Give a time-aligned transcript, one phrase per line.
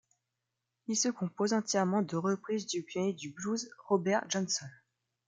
[0.87, 4.65] Il se compose entièrement de reprises du pionnier du blues Robert Johnson.